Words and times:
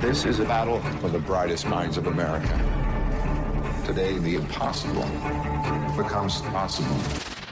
This 0.00 0.24
is 0.26 0.38
a 0.38 0.44
battle 0.44 0.78
for 1.00 1.08
the 1.08 1.18
brightest 1.18 1.66
minds 1.66 1.96
of 1.96 2.06
America. 2.06 2.46
Today, 3.84 4.16
the 4.18 4.36
impossible 4.36 5.02
becomes 6.00 6.40
possible. 6.42 6.96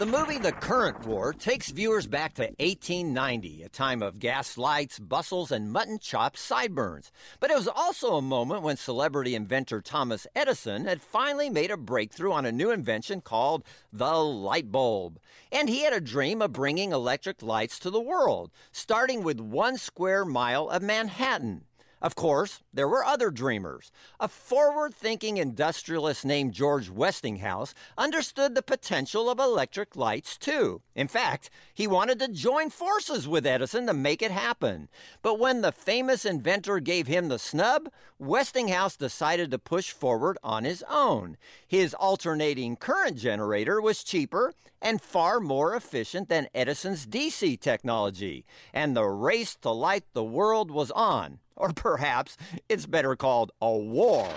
The 0.00 0.06
movie 0.06 0.38
The 0.38 0.50
Current 0.50 1.06
War 1.06 1.32
takes 1.32 1.70
viewers 1.70 2.08
back 2.08 2.34
to 2.34 2.42
1890, 2.42 3.62
a 3.62 3.68
time 3.68 4.02
of 4.02 4.18
gas 4.18 4.58
lights, 4.58 4.98
bustles, 4.98 5.52
and 5.52 5.70
mutton 5.70 6.00
chop 6.00 6.36
sideburns. 6.36 7.12
But 7.38 7.52
it 7.52 7.56
was 7.56 7.68
also 7.68 8.16
a 8.16 8.22
moment 8.22 8.62
when 8.62 8.76
celebrity 8.76 9.36
inventor 9.36 9.80
Thomas 9.80 10.26
Edison 10.34 10.86
had 10.86 11.00
finally 11.00 11.48
made 11.48 11.70
a 11.70 11.76
breakthrough 11.76 12.32
on 12.32 12.44
a 12.44 12.50
new 12.50 12.72
invention 12.72 13.20
called 13.20 13.62
the 13.92 14.16
light 14.16 14.72
bulb. 14.72 15.20
And 15.52 15.68
he 15.68 15.84
had 15.84 15.92
a 15.92 16.00
dream 16.00 16.42
of 16.42 16.52
bringing 16.52 16.90
electric 16.90 17.40
lights 17.40 17.78
to 17.78 17.90
the 17.90 18.00
world, 18.00 18.50
starting 18.72 19.22
with 19.22 19.38
one 19.38 19.78
square 19.78 20.24
mile 20.24 20.68
of 20.68 20.82
Manhattan. 20.82 21.66
Of 22.02 22.16
course, 22.16 22.62
there 22.74 22.88
were 22.88 23.04
other 23.04 23.30
dreamers. 23.30 23.92
A 24.18 24.26
forward 24.26 24.92
thinking 24.92 25.36
industrialist 25.36 26.24
named 26.24 26.52
George 26.52 26.90
Westinghouse 26.90 27.74
understood 27.96 28.56
the 28.56 28.62
potential 28.62 29.30
of 29.30 29.38
electric 29.38 29.94
lights 29.94 30.36
too. 30.36 30.82
In 30.96 31.06
fact, 31.06 31.48
he 31.72 31.86
wanted 31.86 32.18
to 32.18 32.26
join 32.26 32.70
forces 32.70 33.28
with 33.28 33.46
Edison 33.46 33.86
to 33.86 33.94
make 33.94 34.20
it 34.20 34.32
happen. 34.32 34.88
But 35.22 35.38
when 35.38 35.60
the 35.60 35.70
famous 35.70 36.24
inventor 36.24 36.80
gave 36.80 37.06
him 37.06 37.28
the 37.28 37.38
snub, 37.38 37.88
Westinghouse 38.18 38.96
decided 38.96 39.52
to 39.52 39.58
push 39.60 39.92
forward 39.92 40.38
on 40.42 40.64
his 40.64 40.82
own. 40.90 41.36
His 41.68 41.94
alternating 41.94 42.74
current 42.74 43.16
generator 43.16 43.80
was 43.80 44.02
cheaper 44.02 44.54
and 44.80 45.00
far 45.00 45.38
more 45.38 45.76
efficient 45.76 46.28
than 46.28 46.48
Edison's 46.52 47.06
DC 47.06 47.60
technology. 47.60 48.44
And 48.74 48.96
the 48.96 49.04
race 49.04 49.54
to 49.62 49.70
light 49.70 50.02
the 50.12 50.24
world 50.24 50.72
was 50.72 50.90
on. 50.90 51.38
Or 51.62 51.72
perhaps 51.72 52.36
it's 52.68 52.86
better 52.86 53.14
called 53.14 53.52
a 53.62 53.70
war. 53.70 54.28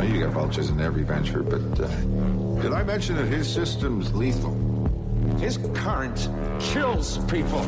You 0.00 0.20
got 0.20 0.30
vultures 0.30 0.70
in 0.70 0.80
every 0.80 1.02
venture, 1.02 1.42
but 1.42 1.60
uh, 1.80 1.88
did 2.62 2.72
I 2.72 2.84
mention 2.84 3.16
that 3.16 3.26
his 3.26 3.52
system's 3.52 4.14
lethal? 4.14 4.54
His 5.40 5.58
current 5.74 6.28
kills 6.60 7.18
people. 7.24 7.66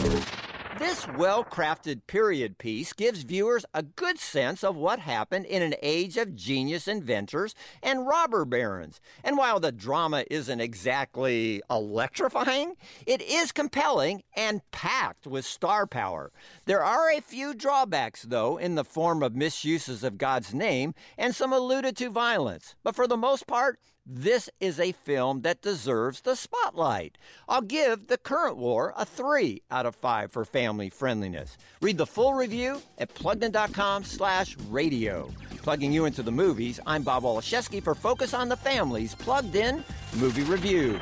This 0.80 1.06
well 1.18 1.44
crafted 1.44 2.06
period 2.06 2.56
piece 2.56 2.94
gives 2.94 3.22
viewers 3.22 3.66
a 3.74 3.82
good 3.82 4.18
sense 4.18 4.64
of 4.64 4.76
what 4.76 4.98
happened 4.98 5.44
in 5.44 5.60
an 5.60 5.74
age 5.82 6.16
of 6.16 6.34
genius 6.34 6.88
inventors 6.88 7.54
and 7.82 8.06
robber 8.06 8.46
barons. 8.46 8.98
And 9.22 9.36
while 9.36 9.60
the 9.60 9.72
drama 9.72 10.24
isn't 10.30 10.58
exactly 10.58 11.60
electrifying, 11.68 12.76
it 13.06 13.20
is 13.20 13.52
compelling 13.52 14.22
and 14.34 14.62
packed 14.70 15.26
with 15.26 15.44
star 15.44 15.86
power. 15.86 16.32
There 16.64 16.82
are 16.82 17.10
a 17.10 17.20
few 17.20 17.52
drawbacks, 17.52 18.22
though, 18.22 18.56
in 18.56 18.74
the 18.74 18.82
form 18.82 19.22
of 19.22 19.36
misuses 19.36 20.02
of 20.02 20.16
God's 20.16 20.54
name 20.54 20.94
and 21.18 21.34
some 21.34 21.52
alluded 21.52 21.94
to 21.98 22.08
violence. 22.08 22.74
But 22.82 22.96
for 22.96 23.06
the 23.06 23.18
most 23.18 23.46
part, 23.46 23.78
this 24.06 24.50
is 24.58 24.80
a 24.80 24.92
film 24.92 25.42
that 25.42 25.62
deserves 25.62 26.22
the 26.22 26.34
spotlight. 26.34 27.16
I'll 27.48 27.60
give 27.60 28.08
The 28.08 28.18
Current 28.18 28.56
War 28.56 28.92
a 28.96 29.04
3 29.04 29.62
out 29.70 29.86
of 29.86 29.94
5 29.94 30.32
for 30.32 30.44
family 30.44 30.69
friendliness. 30.90 31.58
Read 31.80 31.98
the 31.98 32.06
full 32.06 32.34
review 32.34 32.80
at 32.98 33.14
pluggedin.com 33.14 34.04
slash 34.04 34.56
radio. 34.70 35.28
Plugging 35.62 35.92
you 35.92 36.06
into 36.06 36.22
the 36.22 36.32
movies, 36.32 36.80
I'm 36.86 37.02
Bob 37.02 37.24
Waliszewski 37.24 37.82
for 37.82 37.94
Focus 37.94 38.32
on 38.32 38.48
the 38.48 38.56
Family's 38.56 39.14
Plugged 39.14 39.54
In 39.54 39.84
Movie 40.16 40.44
Review. 40.44 40.98